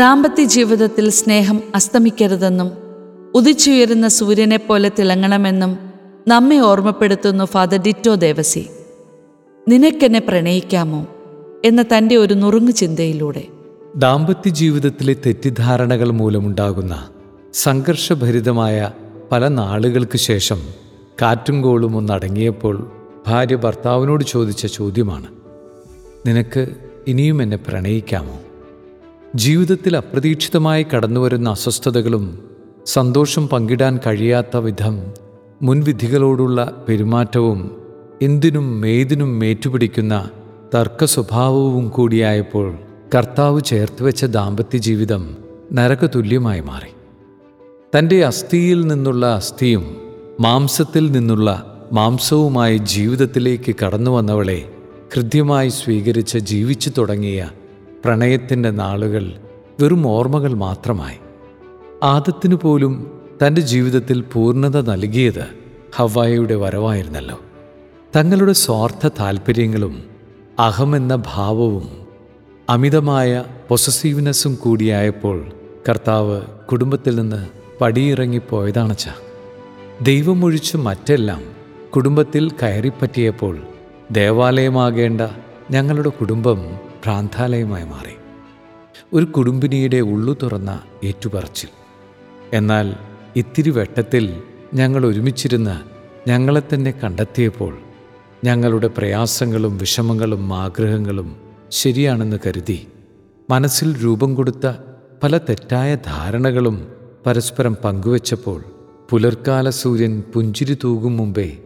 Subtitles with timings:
[0.00, 2.70] ദാമ്പത്യ ജീവിതത്തിൽ സ്നേഹം അസ്തമിക്കരുതെന്നും
[3.34, 5.78] ഉദിച്ചുയരുന്ന സൂര്യനെപ്പോലെ തിളങ്ങണമെന്നും
[6.28, 8.66] നമ്മെ ഓർമ്മപ്പെടുത്തുന്നു ഫാദർ ഡിറ്റോ ദേവസി.
[9.68, 11.06] നിനക്കെന്നെ പ്രണയിക്കാമോ
[11.64, 13.42] എന്ന തന്റെ ഒരു നുറുങ്ങു ചിന്തയിലൂടെ.
[13.96, 17.08] ദാമ്പത്യ ജീവിതത്തിലെ തെറ്റിദ്ധാരണകൾ മൂലമുണ്ടാകുന്ന
[17.54, 18.90] സംഘർഷഭരിതമായ
[19.32, 20.60] പല നാളുകൾക്ക് ശേഷം
[21.22, 22.92] കാറ്റും കോളും ഒന്നടങ്ങിയപ്പോൾ
[23.26, 25.26] ഭാര്യ ഭർത്താവിനോട് ചോദിച്ച ചോദ്യമാണ്
[26.26, 26.62] നിനക്ക്
[27.08, 28.36] ഇനിയും എന്നെ പ്രണയിക്കാമോ?
[29.34, 32.38] ജീവിതത്തിൽ അപ്രതീക്ഷിതമായി കടന്നുവരുന്ന അസ്വസ്ഥതകളും
[32.86, 35.02] സന്തോഷം പങ്കിടാൻ കഴിയാത്ത വിധം
[35.62, 37.70] മുൻവിധികളോടുള്ള പെരുമാറ്റവും
[38.22, 40.30] എന്തിനും മേതിനും മേറ്റുപിടിക്കുന്ന
[40.74, 42.74] തർക്ക സ്വഭാവവും കൂടിയായപ്പോൾ
[43.14, 45.36] കർത്താവ് ചേർത്ത് വെച്ച ദാമ്പത്യ ജീവിതം
[45.72, 46.90] നരകതുല്യമായി മാറി.
[47.98, 49.96] തന്റെ അസ്ഥിയിൽ നിന്നുള്ള അസ്ഥിയും
[50.40, 54.68] മാംസത്തിൽ നിന്നുള്ള മാംസവുമായി ജീവിതത്തിലേക്ക് കടന്നു വന്നവളെ
[55.14, 57.50] ഹൃദ്യമായി സ്വീകരിച്ച് ജീവിച്ചു തുടങ്ങിയ
[58.04, 59.32] പ്രണയത്തിന്റെ നാളുകൾ
[59.80, 61.16] വെറും ഓർമ്മകൾ മാത്രമായി.
[62.02, 65.48] ആദത്തിനു പോലും തന്റെ ജീവിതത്തിൽ പൂർണത നൽകിയത്
[65.96, 67.40] ഹവായയുടെ വരവായിരുന്നല്ലോ.
[68.16, 70.02] തങ്ങളുടെ സ്വാർത്ഥ താൽപ്പര്യങ്ങളും
[70.58, 71.88] അഹമെന്ന ഭാവവും
[72.70, 75.52] അമിതമായ പൊസസീവ്നെസ്സും കൂടിയായപ്പോൾ
[75.88, 77.46] കർത്താവ് കുടുംബത്തിൽ നിന്ന്
[77.80, 79.08] പടിയിറങ്ങിപ്പോയതാണച്ച
[80.02, 81.42] ദൈവമൊഴിച്ച് മറ്റെല്ലാം
[81.94, 83.58] കുടുംബത്തിൽ കയറിപ്പറ്റിയപ്പോൾ
[84.12, 85.20] ദേവാലയമാകേണ്ട
[85.70, 88.14] ഞങ്ങളുടെ കുടുംബം ഭ്രാന്താലയമായി മാറി.
[89.12, 91.68] ഒരു കുടുംബിനിയുടെ ഉള്ളു തുറന്ന ഏറ്റുപറച്ചിൽ.
[92.52, 92.94] എന്നാൽ
[93.36, 94.42] ഇത്തിരി വെട്ടത്തിൽ
[94.74, 95.76] ഞങ്ങൾ ഒരുമിച്ചിരുന്ന്
[96.30, 97.78] ഞങ്ങളെ തന്നെ കണ്ടെത്തിയപ്പോൾ
[98.44, 101.36] ഞങ്ങളുടെ പ്രയാസങ്ങളും വിഷമങ്ങളും ആഗ്രഹങ്ങളും
[101.70, 102.86] ശരിയാണെന്ന് കരുതി
[103.50, 104.72] മനസ്സിൽ രൂപം കൊടുത്ത
[105.22, 106.88] പല തെറ്റായ ധാരണകളും
[107.26, 108.62] പരസ്പരം പങ്കുവച്ചപ്പോൾ
[109.10, 111.58] പുലർക്കാല സൂര്യൻ പുഞ്ചിരി തൂകും മുമ്പേ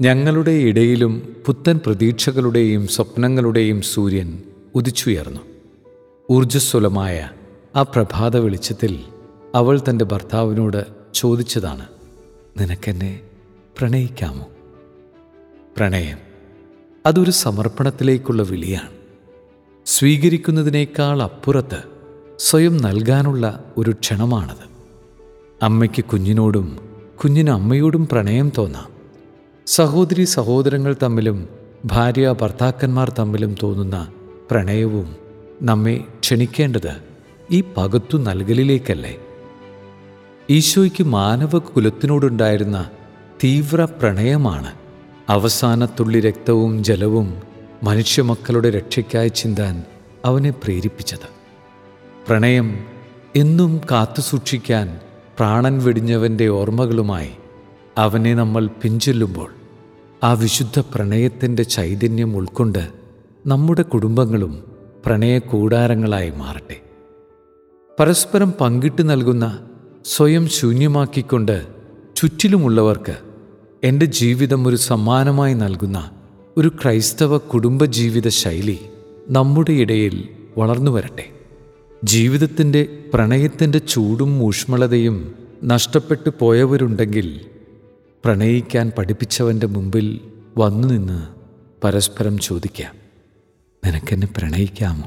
[0.00, 4.38] ഞങ്ങളുടെ ഇടയിലും പുത്തൻ പ്രതീക്ഷകളുടെയും സ്വപ്നങ്ങളുടെയും സൂര്യൻ
[4.78, 5.40] ഉദിച്ചുയർന്നു.
[6.30, 7.30] ഊർജസ്വലമായ
[7.76, 9.00] ആ പ്രഭാത വെളിച്ചത്തിൽ
[9.54, 11.86] അവൾ തന്റെ ഭർത്താവിനോട് ചോദിച്ചതാണ്
[12.60, 13.20] നിനക്കെന്നെ
[13.78, 14.48] പ്രണയിക്കാമോ?
[15.76, 16.18] പ്രണയം
[17.06, 18.90] അതൊരു സമർപ്പണത്തിലേക്കുള്ള വിളിയാണ്.
[19.86, 21.82] സ്വീകരിക്കുന്നതിനേക്കാൾ അപ്പുറത്ത്
[22.38, 24.66] സ്വയം നൽകാനുള്ള ഒരു ക്ഷണമാണത്.
[25.62, 26.78] അമ്മയ്ക്ക് കുഞ്ഞിനോടും
[27.24, 28.88] കുഞ്ഞിന് അമ്മയോടും പ്രണയം തോന്നാം.
[29.66, 31.48] സഹോദരി സഹോദരങ്ങൾ തമ്മിലും
[31.84, 34.12] ഭാര്യ ഭർത്താക്കന്മാർ തമ്മിലും തോന്നുന്ന
[34.50, 35.16] പ്രണയവും
[35.62, 36.96] നമ്മെ ക്ഷണിക്കേണ്ടത്
[37.50, 39.16] ഈ പകുത്തു നൽകലിലേക്കല്ലേ?
[40.50, 42.90] ഈശോയ്ക്ക് മാനവ കുലത്തിനോടുണ്ടായിരുന്ന
[43.44, 44.74] തീവ്ര പ്രണയമാണ്
[45.28, 47.42] അവസാനത്തുള്ളി രക്തവും ജലവും
[47.82, 49.84] മനുഷ്യമക്കളുടെ രക്ഷയ്ക്കായി ചിന്താൻ
[50.24, 51.28] അവനെ പ്രേരിപ്പിച്ചത്.
[52.28, 52.86] പ്രണയം
[53.36, 55.00] എന്നും കാത്തുസൂക്ഷിക്കാൻ
[55.38, 57.30] പ്രാണൻ വെടിഞ്ഞവന്റെ ഓർമ്മകളുമായി
[57.98, 59.52] അവനെ നമ്മൾ പിഞ്ചൊല്ലുമ്പോൾ
[60.24, 62.97] ആ വിശുദ്ധ പ്രണയത്തിന്റെ ചൈതന്യം ഉൾക്കൊണ്ട്
[63.46, 64.64] നമ്മുടെ കുടുംബങ്ങളും
[65.06, 66.80] പ്രണയ കൂടാരങ്ങളായി മാറട്ടെ.
[68.00, 69.58] പരസ്പരം പങ്കിട്ട് നൽകുന്ന
[70.04, 71.66] സ്വയം ശൂന്യമാക്കിക്കൊണ്ട്
[72.16, 73.16] ചുറ്റിലുമുള്ളവർക്ക്
[73.84, 76.10] എന്റെ ജീവിതം ഒരു സമ്മാനമായി നൽകുന്ന
[76.56, 78.78] ഒരു ക്രൈസ്തവ കുടുംബജീവിത ശൈലി
[79.28, 80.28] നമ്മുടെ ഇടയിൽ
[80.58, 81.26] വളർന്നു വരട്ടെ.
[82.04, 85.34] ജീവിതത്തിന്റെ പ്രണയത്തിന്റെ ചൂടും ഊഷ്മളതയും
[85.64, 87.40] നഷ്ടപ്പെട്ടു പോയവരുണ്ടെങ്കിൽ
[88.24, 90.20] പ്രണയിക്കാൻ പഠിപ്പിച്ചവന്റെ മുമ്പിൽ
[90.58, 91.26] വന്നു നിന്ന്
[91.84, 93.07] പരസ്പരം ചോദിക്കാം.
[93.84, 95.06] നിനക്കെന്നെ പ്രണയിക്കാമോ?